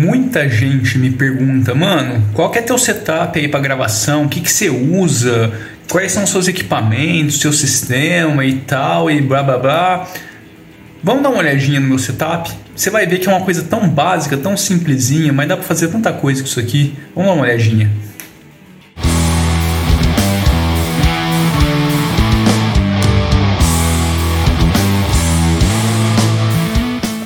Muita 0.00 0.48
gente 0.48 0.96
me 0.96 1.10
pergunta, 1.10 1.74
mano, 1.74 2.26
qual 2.32 2.50
que 2.50 2.58
é 2.58 2.62
teu 2.62 2.78
setup 2.78 3.38
aí 3.38 3.46
para 3.48 3.60
gravação? 3.60 4.24
O 4.24 4.28
que, 4.30 4.40
que 4.40 4.50
você 4.50 4.70
usa? 4.70 5.52
Quais 5.90 6.10
são 6.10 6.24
os 6.24 6.30
seus 6.30 6.48
equipamentos, 6.48 7.38
seu 7.38 7.52
sistema 7.52 8.42
e 8.46 8.54
tal, 8.60 9.10
e 9.10 9.20
blá 9.20 9.42
blá 9.42 9.58
blá. 9.58 10.08
Vamos 11.04 11.22
dar 11.22 11.28
uma 11.28 11.40
olhadinha 11.40 11.78
no 11.80 11.86
meu 11.86 11.98
setup? 11.98 12.50
Você 12.74 12.88
vai 12.88 13.06
ver 13.06 13.18
que 13.18 13.28
é 13.28 13.30
uma 13.30 13.44
coisa 13.44 13.62
tão 13.62 13.86
básica, 13.90 14.38
tão 14.38 14.56
simplesinha, 14.56 15.34
mas 15.34 15.46
dá 15.46 15.54
para 15.54 15.66
fazer 15.66 15.88
tanta 15.88 16.10
coisa 16.14 16.40
com 16.40 16.48
isso 16.48 16.58
aqui. 16.58 16.94
Vamos 17.14 17.28
dar 17.28 17.34
uma 17.34 17.42
olhadinha. 17.42 17.90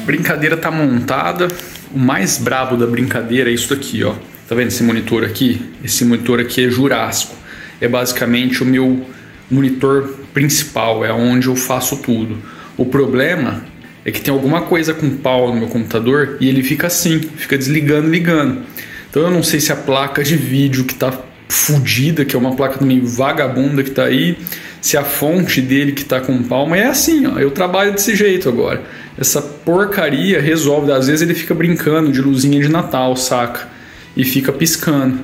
A 0.02 0.04
brincadeira 0.04 0.56
tá 0.56 0.72
montada. 0.72 1.46
O 1.94 1.98
mais 1.98 2.38
brabo 2.38 2.76
da 2.76 2.88
brincadeira 2.88 3.48
é 3.48 3.52
isso 3.52 3.72
aqui, 3.72 4.02
ó. 4.02 4.14
Tá 4.48 4.54
vendo 4.56 4.66
esse 4.66 4.82
monitor 4.82 5.22
aqui? 5.22 5.62
Esse 5.84 6.04
monitor 6.04 6.40
aqui 6.40 6.64
é 6.64 6.68
Jurássico. 6.68 7.36
É 7.80 7.86
basicamente 7.86 8.64
o 8.64 8.66
meu 8.66 9.06
monitor 9.48 10.12
principal, 10.32 11.04
é 11.04 11.12
onde 11.12 11.46
eu 11.46 11.54
faço 11.54 11.98
tudo. 11.98 12.36
O 12.76 12.84
problema 12.84 13.62
é 14.04 14.10
que 14.10 14.20
tem 14.20 14.34
alguma 14.34 14.62
coisa 14.62 14.92
com 14.92 15.08
pau 15.18 15.54
no 15.54 15.60
meu 15.60 15.68
computador 15.68 16.36
e 16.40 16.48
ele 16.48 16.64
fica 16.64 16.88
assim, 16.88 17.20
fica 17.20 17.56
desligando, 17.56 18.10
ligando. 18.10 18.62
Então 19.08 19.22
eu 19.22 19.30
não 19.30 19.44
sei 19.44 19.60
se 19.60 19.70
a 19.70 19.76
placa 19.76 20.24
de 20.24 20.34
vídeo 20.34 20.84
que 20.84 20.96
tá 20.96 21.16
fodida, 21.54 22.24
que 22.24 22.34
é 22.34 22.38
uma 22.38 22.54
placa 22.54 22.78
também 22.78 23.00
vagabunda 23.00 23.82
que 23.82 23.90
tá 23.90 24.04
aí, 24.04 24.36
se 24.80 24.96
a 24.96 25.04
fonte 25.04 25.60
dele 25.62 25.92
que 25.92 26.04
tá 26.04 26.20
com 26.20 26.42
pau, 26.42 26.66
mas 26.66 26.82
é 26.82 26.86
assim, 26.86 27.26
ó, 27.26 27.38
eu 27.38 27.50
trabalho 27.50 27.92
desse 27.92 28.14
jeito 28.14 28.48
agora. 28.48 28.82
Essa 29.16 29.40
porcaria 29.40 30.40
resolve, 30.40 30.90
às 30.90 31.06
vezes 31.06 31.22
ele 31.22 31.34
fica 31.34 31.54
brincando 31.54 32.10
de 32.10 32.20
luzinha 32.20 32.60
de 32.60 32.68
Natal, 32.68 33.16
saca? 33.16 33.68
E 34.16 34.24
fica 34.24 34.52
piscando. 34.52 35.20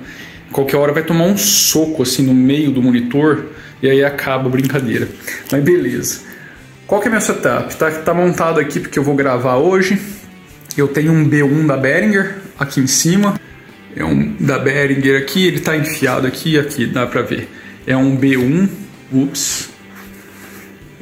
Qualquer 0.53 0.77
hora 0.77 0.93
vai 0.93 1.03
tomar 1.03 1.25
um 1.25 1.37
soco 1.37 2.03
assim 2.03 2.23
no 2.23 2.35
meio 2.35 2.71
do 2.71 2.83
monitor 2.83 3.47
e 3.83 3.91
aí 3.91 4.05
acaba 4.05 4.47
a 4.47 4.51
brincadeira. 4.51 5.09
Mas 5.51 5.63
beleza. 5.63 6.21
Qual 6.87 7.01
que 7.01 7.09
é 7.09 7.11
meu 7.11 7.21
setup? 7.21 7.77
Tá, 7.77 7.91
tá 7.91 8.15
montado 8.15 8.59
aqui 8.59 8.81
porque 8.81 8.99
eu 8.99 9.03
vou 9.03 9.15
gravar 9.15 9.57
hoje. 9.57 10.01
Eu 10.77 10.89
tenho 10.89 11.13
um 11.13 11.29
B1 11.29 11.67
da 11.67 11.77
Behringer 11.77 12.37
aqui 12.59 12.81
em 12.81 12.87
cima. 12.87 13.39
É 13.97 14.05
um 14.05 14.35
da 14.39 14.59
Behringer 14.59 15.21
aqui, 15.21 15.47
ele 15.47 15.61
tá 15.61 15.77
enfiado 15.77 16.27
aqui, 16.27 16.59
aqui 16.59 16.87
dá 16.87 17.07
pra 17.07 17.23
ver. 17.23 17.49
É 17.87 17.97
um 17.97 18.17
B1, 18.17 18.69
ups. 19.13 19.71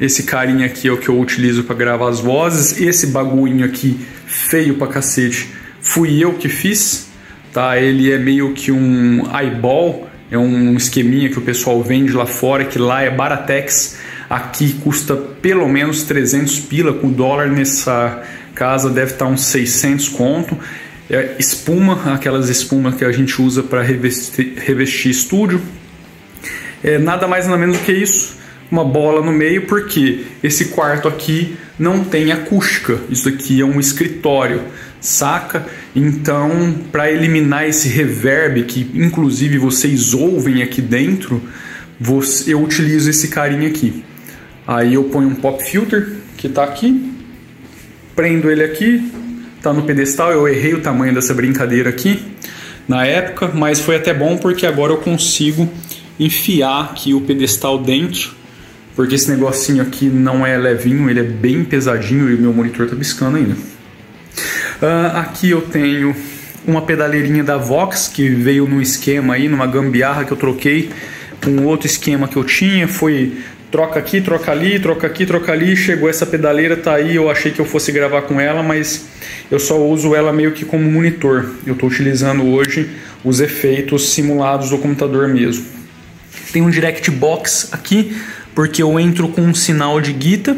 Esse 0.00 0.22
carinha 0.22 0.66
aqui 0.66 0.88
é 0.88 0.92
o 0.92 0.96
que 0.96 1.08
eu 1.08 1.18
utilizo 1.20 1.64
para 1.64 1.74
gravar 1.74 2.08
as 2.08 2.20
vozes. 2.20 2.80
Esse 2.80 3.08
bagulho 3.08 3.64
aqui, 3.64 3.98
feio 4.26 4.74
pra 4.74 4.86
cacete, 4.86 5.50
fui 5.80 6.22
eu 6.22 6.34
que 6.34 6.48
fiz, 6.48 7.08
tá? 7.52 7.78
Ele 7.78 8.10
é 8.10 8.18
meio 8.18 8.52
que 8.52 8.70
um 8.70 9.24
eyeball, 9.36 10.08
é 10.30 10.38
um 10.38 10.76
esqueminha 10.76 11.28
que 11.28 11.38
o 11.38 11.42
pessoal 11.42 11.82
vende 11.82 12.12
lá 12.12 12.26
fora, 12.26 12.64
que 12.64 12.78
lá 12.78 13.02
é 13.02 13.10
Baratex 13.10 13.98
Aqui 14.28 14.74
custa 14.84 15.16
pelo 15.16 15.66
menos 15.66 16.02
300 16.02 16.60
pila, 16.60 16.92
com 16.92 17.10
dólar 17.10 17.48
nessa 17.48 18.22
casa 18.54 18.90
deve 18.90 19.12
estar 19.12 19.26
uns 19.26 19.42
600 19.44 20.08
conto. 20.10 20.58
É 21.10 21.36
espuma, 21.38 22.12
aquelas 22.12 22.50
espumas 22.50 22.94
que 22.94 23.04
a 23.04 23.10
gente 23.10 23.40
usa 23.40 23.62
para 23.62 23.82
revestir, 23.82 24.54
revestir 24.56 25.10
estúdio. 25.10 25.60
É 26.84 26.98
nada 26.98 27.26
mais 27.26 27.46
nada 27.46 27.58
menos 27.58 27.78
do 27.78 27.84
que 27.84 27.92
isso, 27.92 28.36
uma 28.70 28.84
bola 28.84 29.24
no 29.24 29.32
meio, 29.32 29.66
porque 29.66 30.26
esse 30.42 30.66
quarto 30.66 31.08
aqui 31.08 31.56
não 31.78 32.04
tem 32.04 32.30
acústica. 32.30 32.98
Isso 33.08 33.26
aqui 33.28 33.60
é 33.60 33.64
um 33.64 33.80
escritório, 33.80 34.62
saca? 35.00 35.66
Então, 35.96 36.74
para 36.92 37.10
eliminar 37.10 37.66
esse 37.66 37.88
reverb 37.88 38.64
que 38.64 38.90
inclusive 38.94 39.56
vocês 39.56 40.12
ouvem 40.12 40.62
aqui 40.62 40.82
dentro, 40.82 41.42
eu 42.46 42.62
utilizo 42.62 43.08
esse 43.08 43.28
carinha 43.28 43.68
aqui. 43.68 44.04
Aí 44.66 44.92
eu 44.94 45.04
ponho 45.04 45.28
um 45.28 45.34
pop 45.34 45.62
filter 45.64 46.12
que 46.36 46.48
está 46.48 46.64
aqui, 46.64 47.12
prendo 48.14 48.50
ele 48.50 48.62
aqui, 48.62 49.10
está 49.58 49.72
no 49.72 49.82
pedestal. 49.82 50.32
Eu 50.32 50.48
errei 50.48 50.74
o 50.74 50.80
tamanho 50.80 51.12
dessa 51.12 51.34
brincadeira 51.34 51.90
aqui 51.90 52.22
na 52.88 53.04
época, 53.04 53.50
mas 53.52 53.80
foi 53.80 53.96
até 53.96 54.14
bom 54.14 54.38
porque 54.38 54.64
agora 54.64 54.92
eu 54.92 54.96
consigo 54.96 55.68
enfiar 56.18 56.84
aqui 56.84 57.12
o 57.12 57.20
pedestal 57.20 57.78
dentro, 57.78 58.32
porque 58.96 59.14
esse 59.14 59.30
negocinho 59.30 59.82
aqui 59.82 60.06
não 60.06 60.44
é 60.46 60.56
levinho, 60.56 61.08
ele 61.08 61.20
é 61.20 61.24
bem 61.24 61.62
pesadinho 61.62 62.30
e 62.30 62.34
o 62.34 62.38
meu 62.38 62.52
monitor 62.52 62.86
está 62.86 62.96
piscando 62.96 63.36
ainda. 63.36 63.54
Uh, 63.54 65.16
aqui 65.16 65.50
eu 65.50 65.60
tenho 65.60 66.14
uma 66.66 66.82
pedaleirinha 66.82 67.44
da 67.44 67.56
Vox 67.56 68.08
que 68.08 68.28
veio 68.28 68.66
no 68.66 68.80
esquema 68.80 69.34
aí, 69.34 69.48
numa 69.48 69.66
gambiarra 69.66 70.24
que 70.24 70.32
eu 70.32 70.36
troquei 70.36 70.90
com 71.42 71.64
outro 71.64 71.86
esquema 71.86 72.26
que 72.26 72.36
eu 72.36 72.44
tinha, 72.44 72.88
foi 72.88 73.36
troca 73.70 73.98
aqui, 73.98 74.20
troca 74.20 74.50
ali, 74.50 74.78
troca 74.78 75.06
aqui, 75.06 75.26
troca 75.26 75.52
ali, 75.52 75.76
chegou 75.76 76.08
essa 76.08 76.26
pedaleira, 76.26 76.76
tá 76.76 76.94
aí, 76.94 77.16
eu 77.16 77.30
achei 77.30 77.52
que 77.52 77.60
eu 77.60 77.64
fosse 77.64 77.92
gravar 77.92 78.22
com 78.22 78.40
ela, 78.40 78.62
mas 78.62 79.06
eu 79.50 79.58
só 79.58 79.78
uso 79.78 80.14
ela 80.14 80.32
meio 80.32 80.52
que 80.52 80.64
como 80.64 80.90
monitor. 80.90 81.54
Eu 81.66 81.74
estou 81.74 81.88
utilizando 81.88 82.46
hoje 82.46 82.90
os 83.24 83.40
efeitos 83.40 84.10
simulados 84.10 84.70
do 84.70 84.78
computador 84.78 85.28
mesmo. 85.28 85.66
Tem 86.52 86.62
um 86.62 86.70
direct 86.70 87.10
box 87.10 87.68
aqui, 87.72 88.16
porque 88.54 88.82
eu 88.82 88.98
entro 88.98 89.28
com 89.28 89.42
um 89.42 89.54
sinal 89.54 90.00
de 90.00 90.12
guita 90.12 90.56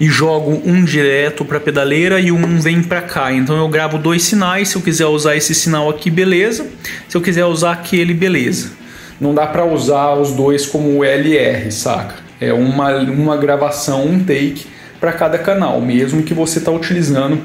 e 0.00 0.06
jogo 0.06 0.60
um 0.64 0.84
direto 0.84 1.44
para 1.44 1.60
pedaleira 1.60 2.18
e 2.18 2.32
um 2.32 2.60
vem 2.60 2.82
para 2.82 3.00
cá. 3.00 3.32
Então 3.32 3.56
eu 3.56 3.68
gravo 3.68 3.96
dois 3.96 4.24
sinais, 4.24 4.68
se 4.68 4.76
eu 4.76 4.82
quiser 4.82 5.06
usar 5.06 5.36
esse 5.36 5.54
sinal 5.54 5.88
aqui, 5.88 6.10
beleza. 6.10 6.66
Se 7.08 7.16
eu 7.16 7.20
quiser 7.20 7.44
usar 7.44 7.72
aquele, 7.72 8.12
beleza. 8.12 8.72
Não 9.20 9.32
dá 9.32 9.46
para 9.46 9.64
usar 9.64 10.14
os 10.14 10.32
dois 10.32 10.66
como 10.66 11.04
LR, 11.04 11.70
saca? 11.70 12.23
É 12.44 12.52
uma, 12.52 12.96
uma 12.98 13.36
gravação, 13.36 14.06
um 14.06 14.18
take 14.20 14.66
para 15.00 15.12
cada 15.12 15.38
canal, 15.38 15.80
mesmo 15.80 16.22
que 16.22 16.32
você 16.32 16.58
está 16.58 16.70
utilizando 16.70 17.40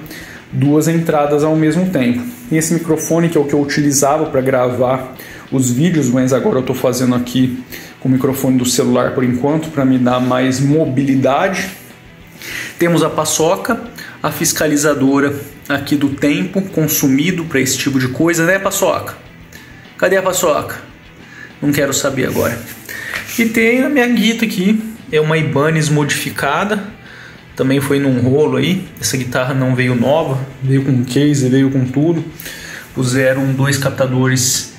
duas 0.52 0.88
entradas 0.88 1.44
ao 1.44 1.56
mesmo 1.56 1.90
tempo. 1.90 2.24
E 2.52 2.58
esse 2.58 2.74
microfone 2.74 3.30
que 3.30 3.38
é 3.38 3.42
o 3.42 3.46
que 3.46 3.54
eu 3.54 3.62
utilizava 3.62 4.26
para 4.28 4.42
gravar 4.42 5.16
os 5.52 5.70
vídeos, 5.70 6.10
mas 6.10 6.34
agora 6.34 6.58
eu 6.58 6.62
estou 6.62 6.76
fazendo 6.76 7.16
aqui 7.16 7.64
com 8.00 8.08
o 8.08 8.12
microfone 8.12 8.58
do 8.58 8.66
celular 8.66 9.14
por 9.14 9.24
enquanto 9.24 9.70
para 9.70 9.86
me 9.86 9.98
dar 9.98 10.20
mais 10.20 10.60
mobilidade. 10.60 11.70
Temos 12.78 13.04
a 13.04 13.10
paçoca, 13.10 13.82
a 14.22 14.32
fiscalizadora 14.32 15.36
aqui 15.68 15.96
do 15.96 16.10
tempo 16.10 16.62
consumido 16.62 17.46
para 17.46 17.60
esse 17.60 17.78
tipo 17.78 18.00
de 18.00 18.08
coisa, 18.08 18.46
né, 18.46 18.58
paçoca? 18.58 19.16
Cadê 19.98 20.18
a 20.18 20.22
paçoca? 20.22 20.78
Não 21.62 21.72
quero 21.72 21.94
saber 21.94 22.28
agora. 22.28 22.58
E 23.38 23.46
tem 23.46 23.84
a 23.84 23.90
minha 23.90 24.08
guita 24.08 24.46
aqui, 24.46 24.82
é 25.12 25.20
uma 25.20 25.38
Ibanez 25.38 25.90
modificada, 25.90 26.84
também 27.60 27.82
foi 27.82 28.00
num 28.00 28.22
rolo 28.22 28.56
aí. 28.56 28.88
Essa 29.02 29.18
guitarra 29.18 29.54
não 29.54 29.76
veio 29.76 29.94
nova, 29.94 30.40
veio 30.64 30.86
com 30.86 31.04
case, 31.04 31.50
veio 31.50 31.70
com 31.70 31.86
tudo. 31.86 32.24
Puseram 32.96 33.52
dois 33.52 33.78
captadores 33.78 34.74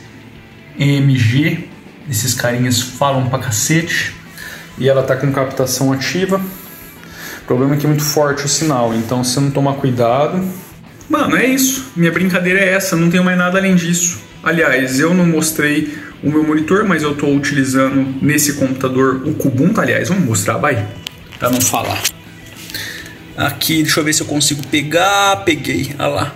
EMG, 0.79 1.69
esses 2.09 2.33
carinhas 2.33 2.81
falam 2.81 3.29
pra 3.29 3.39
cacete. 3.39 4.15
E 4.79 4.89
ela 4.89 5.03
tá 5.03 5.15
com 5.15 5.31
captação 5.31 5.93
ativa. 5.93 6.41
O 7.43 7.47
problema 7.47 7.75
é 7.75 7.77
que 7.77 7.85
é 7.85 7.89
muito 7.89 8.03
forte 8.03 8.47
o 8.47 8.49
sinal, 8.49 8.95
então 8.95 9.23
se 9.23 9.39
não 9.39 9.51
tomar 9.51 9.75
cuidado. 9.75 10.43
Mano, 11.07 11.37
é 11.37 11.45
isso. 11.45 11.93
Minha 11.95 12.13
brincadeira 12.13 12.61
é 12.61 12.71
essa, 12.71 12.97
não 12.97 13.11
tenho 13.11 13.23
mais 13.23 13.37
nada 13.37 13.59
além 13.59 13.75
disso. 13.75 14.21
Aliás, 14.43 14.99
eu 14.99 15.13
não 15.13 15.27
mostrei 15.27 15.99
o 16.23 16.31
meu 16.31 16.45
monitor, 16.45 16.85
mas 16.85 17.03
eu 17.03 17.13
estou 17.13 17.35
utilizando 17.35 18.15
nesse 18.21 18.55
computador 18.55 19.23
o 19.27 19.35
Kubuntu. 19.35 19.81
Aliás, 19.81 20.09
vamos 20.09 20.25
mostrar, 20.25 20.59
vai, 20.59 20.87
para 21.39 21.51
não 21.51 21.61
falar. 21.61 22.03
Aqui, 23.37 23.83
deixa 23.83 24.01
eu 24.01 24.05
ver 24.05 24.13
se 24.13 24.23
eu 24.23 24.27
consigo 24.27 24.67
pegar. 24.67 25.45
Peguei, 25.45 25.95
olha 25.99 26.09
lá. 26.09 26.35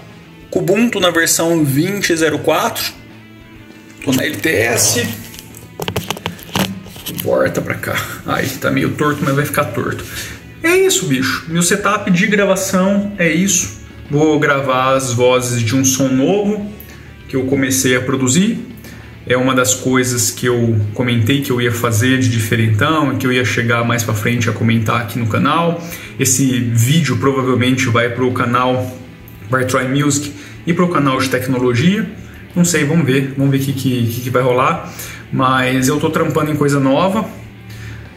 Kubuntu 0.51 1.01
na 1.01 1.11
versão 1.11 1.65
20.04. 1.65 2.93
Tô 4.03 4.13
na 4.13 4.25
LTS. 4.25 5.07
Volta 7.23 7.61
pra 7.61 7.75
cá. 7.75 7.97
Aí, 8.27 8.49
tá 8.49 8.71
meio 8.71 8.93
torto, 8.93 9.23
mas 9.23 9.35
vai 9.35 9.45
ficar 9.45 9.65
torto. 9.65 10.05
É 10.63 10.77
isso, 10.77 11.07
bicho. 11.07 11.45
Meu 11.49 11.63
setup 11.63 12.11
de 12.11 12.27
gravação 12.27 13.13
é 13.19 13.31
isso. 13.31 13.81
Vou 14.11 14.39
gravar 14.39 14.95
as 14.95 15.13
vozes 15.13 15.61
de 15.61 15.77
um 15.77 15.85
som 15.85 16.09
novo 16.09 16.71
que 17.29 17.37
eu 17.37 17.45
comecei 17.47 17.97
a 17.97 18.01
produzir. 18.01 18.74
É 19.27 19.37
uma 19.39 19.55
das 19.55 19.75
coisas 19.75 20.31
que 20.31 20.45
eu 20.45 20.79
comentei 20.93 21.41
que 21.41 21.51
eu 21.51 21.59
ia 21.59 21.73
fazer 21.73 22.19
de 22.19 22.29
diferentão, 22.29 23.17
que 23.17 23.27
eu 23.27 23.33
ia 23.33 23.45
chegar 23.45 23.83
mais 23.83 24.03
para 24.03 24.13
frente 24.13 24.51
a 24.51 24.53
comentar 24.53 25.01
aqui 25.01 25.19
no 25.19 25.27
canal. 25.27 25.83
Esse 26.21 26.61
vídeo 26.61 27.17
provavelmente 27.17 27.87
vai 27.89 28.11
para 28.11 28.23
o 28.23 28.33
canal 28.33 28.95
By 29.51 29.65
Try 29.65 29.89
Music 29.89 30.31
e 30.67 30.75
para 30.75 30.85
o 30.85 30.89
canal 30.89 31.19
de 31.19 31.31
tecnologia. 31.31 32.07
Não 32.55 32.67
sei, 32.67 32.85
vamos 32.85 33.07
ver, 33.07 33.33
vamos 33.37 33.51
ver 33.51 33.63
o 33.63 33.65
que, 33.65 33.73
que, 33.73 34.21
que 34.25 34.31
vai 34.31 34.43
rolar. 34.43 34.93
Mas 35.33 35.89
eu 35.89 35.95
estou 35.95 36.11
trampando 36.11 36.51
em 36.51 36.57
coisa 36.57 36.79
nova. 36.79 37.25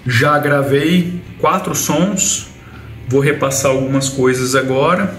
Já 0.06 0.38
gravei 0.39 1.21
quatro 1.39 1.74
sons, 1.74 2.48
vou 3.07 3.21
repassar 3.21 3.71
algumas 3.71 4.09
coisas 4.09 4.56
agora 4.56 5.15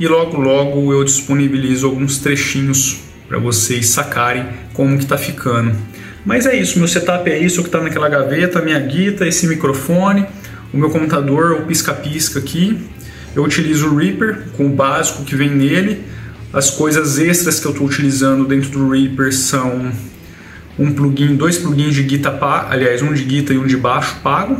e 0.00 0.06
logo 0.06 0.40
logo 0.40 0.92
eu 0.92 1.04
disponibilizo 1.04 1.86
alguns 1.86 2.18
trechinhos 2.18 3.07
para 3.28 3.38
vocês 3.38 3.88
sacarem 3.88 4.46
como 4.72 4.96
que 4.96 5.04
está 5.04 5.18
ficando. 5.18 5.76
Mas 6.24 6.46
é 6.46 6.56
isso, 6.56 6.78
meu 6.78 6.88
setup 6.88 7.30
é 7.30 7.38
isso 7.38 7.62
que 7.62 7.68
está 7.68 7.80
naquela 7.80 8.08
gaveta, 8.08 8.60
minha 8.60 8.78
guita, 8.80 9.26
esse 9.26 9.46
microfone, 9.46 10.26
o 10.72 10.76
meu 10.76 10.90
computador, 10.90 11.52
o 11.52 11.66
pisca-pisca 11.66 12.38
aqui. 12.38 12.78
Eu 13.36 13.44
utilizo 13.44 13.88
o 13.88 13.96
Reaper 13.96 14.48
com 14.56 14.66
o 14.66 14.70
básico 14.70 15.24
que 15.24 15.36
vem 15.36 15.50
nele. 15.50 16.02
As 16.52 16.70
coisas 16.70 17.18
extras 17.18 17.60
que 17.60 17.66
eu 17.66 17.72
estou 17.72 17.86
utilizando 17.86 18.44
dentro 18.46 18.70
do 18.70 18.90
Reaper 18.90 19.32
são 19.32 19.92
um 20.78 20.92
plugin, 20.92 21.36
dois 21.36 21.58
plugins 21.58 21.94
de 21.94 22.02
guita 22.02 22.38
aliás, 22.68 23.02
um 23.02 23.12
de 23.12 23.24
guita 23.24 23.52
e 23.52 23.58
um 23.58 23.66
de 23.66 23.76
baixo 23.76 24.16
pago. 24.22 24.54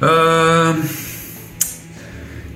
Uh, 0.00 1.03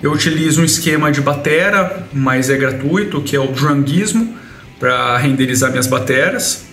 eu 0.03 0.13
utilizo 0.13 0.61
um 0.61 0.65
esquema 0.65 1.11
de 1.11 1.21
batera, 1.21 2.07
mas 2.13 2.51
é 2.51 2.57
gratuito, 2.57 3.21
que 3.21 3.35
é 3.35 3.41
o 3.41 3.49
Drungismo, 3.49 4.37
para 4.79 5.17
renderizar 5.19 5.71
minhas 5.71 5.87
bateras. 5.87 6.65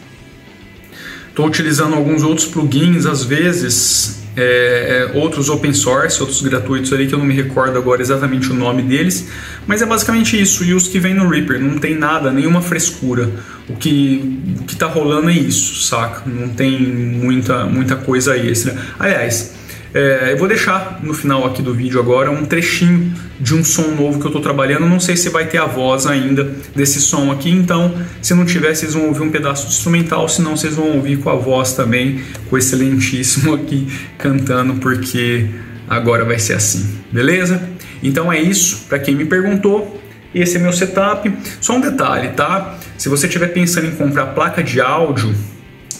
Estou 1.29 1.47
utilizando 1.47 1.95
alguns 1.95 2.23
outros 2.23 2.47
plugins, 2.47 3.05
às 3.05 3.23
vezes, 3.23 4.23
é, 4.37 5.09
é, 5.13 5.17
outros 5.17 5.49
open 5.49 5.73
source, 5.73 6.21
outros 6.21 6.41
gratuitos 6.41 6.93
ali, 6.93 7.07
que 7.07 7.15
eu 7.15 7.19
não 7.19 7.25
me 7.25 7.33
recordo 7.33 7.77
agora 7.77 8.01
exatamente 8.01 8.51
o 8.51 8.53
nome 8.53 8.83
deles, 8.83 9.27
mas 9.65 9.81
é 9.81 9.85
basicamente 9.85 10.39
isso. 10.39 10.63
E 10.63 10.73
os 10.73 10.87
que 10.87 10.99
vem 10.99 11.13
no 11.13 11.27
Reaper, 11.27 11.59
não 11.59 11.77
tem 11.77 11.97
nada, 11.97 12.31
nenhuma 12.31 12.61
frescura. 12.61 13.31
O 13.67 13.75
que, 13.75 14.39
o 14.61 14.63
que 14.63 14.75
tá 14.75 14.87
rolando 14.87 15.29
é 15.29 15.33
isso, 15.33 15.83
saca? 15.83 16.21
Não 16.25 16.49
tem 16.49 16.79
muita, 16.79 17.65
muita 17.65 17.95
coisa 17.95 18.37
extra. 18.37 18.77
Aliás, 18.99 19.53
é, 19.95 20.33
eu 20.33 20.37
vou 20.37 20.45
deixar 20.45 20.99
no 21.01 21.13
final 21.13 21.45
aqui 21.45 21.61
do 21.61 21.73
vídeo 21.73 22.01
agora 22.01 22.29
um 22.29 22.43
trechinho 22.43 23.13
de 23.39 23.55
um 23.55 23.63
som 23.63 23.91
novo 23.91 24.19
que 24.19 24.25
eu 24.25 24.29
estou 24.29 24.41
trabalhando. 24.41 24.85
Não 24.85 24.99
sei 24.99 25.15
se 25.15 25.29
vai 25.29 25.47
ter 25.47 25.57
a 25.57 25.65
voz 25.65 26.05
ainda 26.05 26.51
desse 26.75 26.99
som 26.99 27.31
aqui, 27.31 27.49
então 27.49 27.95
se 28.21 28.33
não 28.33 28.43
tiver, 28.43 28.75
vocês 28.75 28.93
vão 28.93 29.07
ouvir 29.07 29.21
um 29.21 29.31
pedaço 29.31 29.67
de 29.67 29.73
instrumental, 29.73 30.27
senão 30.27 30.57
vocês 30.57 30.75
vão 30.75 30.97
ouvir 30.97 31.19
com 31.19 31.29
a 31.29 31.35
voz 31.35 31.71
também, 31.71 32.21
com 32.49 32.57
o 32.57 32.59
excelentíssimo 32.59 33.53
aqui 33.55 33.87
cantando, 34.17 34.73
porque 34.81 35.47
agora 35.87 36.25
vai 36.25 36.39
ser 36.39 36.55
assim, 36.55 36.99
beleza? 37.09 37.61
Então 38.03 38.31
é 38.33 38.37
isso, 38.37 38.83
para 38.89 38.99
quem 38.99 39.15
me 39.15 39.23
perguntou, 39.23 40.01
esse 40.33 40.57
é 40.57 40.59
meu 40.59 40.73
setup. 40.73 41.33
Só 41.61 41.77
um 41.77 41.79
detalhe, 41.79 42.31
tá? 42.31 42.77
Se 42.97 43.07
você 43.07 43.27
estiver 43.27 43.47
pensando 43.47 43.87
em 43.87 43.91
comprar 43.91 44.25
placa 44.27 44.61
de 44.61 44.81
áudio 44.81 45.33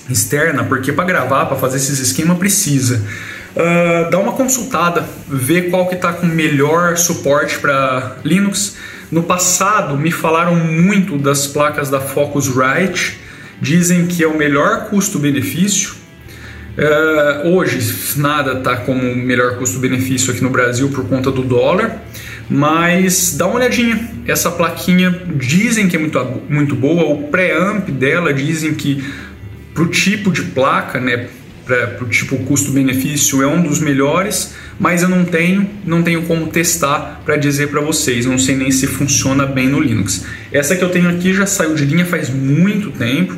externa, 0.09 0.65
porque 0.65 0.91
para 0.91 1.06
gravar, 1.06 1.45
para 1.45 1.56
fazer 1.56 1.77
esses 1.77 2.00
esquemas 2.00 2.38
precisa. 2.38 3.01
Uh, 3.56 4.10
dá 4.12 4.19
uma 4.19 4.34
consultada, 4.34 5.07
vê 5.30 5.63
qual 5.63 5.88
que 5.88 5.96
está 5.96 6.12
com 6.12 6.25
melhor 6.25 6.98
suporte 6.98 7.57
para 7.57 8.18
Linux. 8.25 8.75
No 9.10 9.24
passado 9.24 9.98
me 9.98 10.12
falaram 10.12 10.56
muito 10.56 11.18
das 11.18 11.48
placas 11.48 11.90
da 11.90 12.02
Focusrite, 12.02 13.18
dizem 13.62 14.07
que 14.07 14.22
é 14.22 14.28
o 14.28 14.38
melhor 14.38 14.90
custo-benefício. 14.90 15.94
Uh, 16.78 17.56
hoje 17.56 17.80
nada 18.18 18.57
está 18.57 18.75
como 18.75 19.02
melhor 19.16 19.58
custo-benefício 19.58 20.34
aqui 20.34 20.44
no 20.44 20.50
Brasil 20.50 20.90
por 20.90 21.08
conta 21.08 21.31
do 21.31 21.42
dólar, 21.42 22.01
mas 22.50 23.38
dá 23.38 23.48
uma 23.48 23.56
olhadinha. 23.56 24.10
Essa 24.28 24.51
plaquinha 24.51 25.22
dizem 25.38 25.88
que 25.88 25.96
é 25.96 26.00
muito, 26.00 26.44
muito 26.50 26.75
boa, 26.75 27.06
o 27.06 27.30
pré-amp 27.30 27.88
dela 27.88 28.34
dizem 28.34 28.74
que 28.74 29.01
para 29.74 29.84
o 29.84 29.88
tipo 29.88 30.30
de 30.30 30.42
placa, 30.42 31.00
né, 31.00 31.28
para 31.65 32.03
o 32.03 32.07
tipo 32.07 32.38
custo-benefício 32.38 33.41
é 33.41 33.47
um 33.47 33.62
dos 33.62 33.79
melhores, 33.79 34.53
mas 34.79 35.01
eu 35.01 35.09
não 35.09 35.25
tenho, 35.25 35.67
não 35.85 36.03
tenho 36.03 36.21
como 36.23 36.47
testar 36.47 37.21
para 37.25 37.35
dizer 37.35 37.69
para 37.69 37.81
vocês, 37.81 38.25
não 38.25 38.38
sei 38.38 38.56
nem 38.56 38.69
se 38.69 38.85
funciona 38.85 39.45
bem 39.45 39.67
no 39.67 39.79
Linux. 39.79 40.25
Essa 40.51 40.75
que 40.75 40.83
eu 40.83 40.89
tenho 40.89 41.09
aqui 41.09 41.33
já 41.33 41.45
saiu 41.45 41.73
de 41.73 41.85
linha 41.85 42.06
faz 42.06 42.29
muito 42.29 42.91
tempo, 42.91 43.35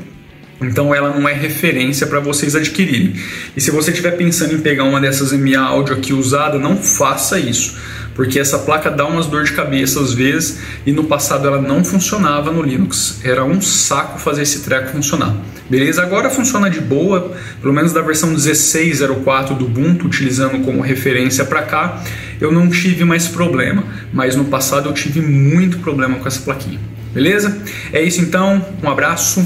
então 0.62 0.94
ela 0.94 1.18
não 1.18 1.28
é 1.30 1.34
referência 1.34 2.06
para 2.06 2.20
vocês 2.20 2.56
adquirirem. 2.56 3.14
E 3.56 3.62
se 3.62 3.72
você 3.72 3.92
estiver 3.92 4.12
pensando 4.12 4.54
em 4.54 4.60
pegar 4.60 4.84
uma 4.84 5.00
dessas 5.00 5.32
MA 5.32 5.60
áudio 5.60 5.96
aqui 5.96 6.14
usada, 6.14 6.60
não 6.60 6.76
faça 6.78 7.40
isso 7.40 7.78
porque 8.18 8.40
essa 8.40 8.58
placa 8.58 8.90
dá 8.90 9.06
umas 9.06 9.28
dor 9.28 9.44
de 9.44 9.54
cabeça 9.54 10.02
às 10.02 10.12
vezes 10.12 10.60
e 10.88 10.92
no 10.92 11.04
passado 11.04 11.48
ela 11.48 11.62
não 11.62 11.84
funcionava 11.86 12.52
no 12.52 12.64
Linux. 12.64 13.20
Era 13.24 13.46
um 13.46 13.62
saco 13.62 14.20
fazer 14.20 14.42
esse 14.42 14.62
treco 14.62 14.90
funcionar. 14.90 15.38
Beleza? 15.70 16.02
Agora 16.02 16.28
funciona 16.30 16.68
de 16.68 16.82
boa, 16.82 17.32
pelo 17.62 17.74
menos 17.74 17.94
da 17.94 18.02
versão 18.02 18.34
16.04 18.34 19.56
do 19.56 19.66
Ubuntu, 19.66 20.08
utilizando 20.08 20.64
como 20.66 20.82
referência 20.82 21.46
para 21.46 21.62
cá, 21.62 22.02
eu 22.42 22.52
não 22.52 22.70
tive 22.70 23.06
mais 23.06 23.28
problema, 23.28 23.84
mas 24.12 24.36
no 24.36 24.46
passado 24.46 24.90
eu 24.90 24.94
tive 24.94 25.22
muito 25.22 25.78
problema 25.80 26.18
com 26.18 26.28
essa 26.28 26.42
plaquinha. 26.42 26.80
Beleza? 27.14 27.56
É 27.94 28.02
isso 28.02 28.22
então, 28.22 28.66
um 28.82 28.90
abraço, 28.90 29.46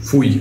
fui. 0.00 0.40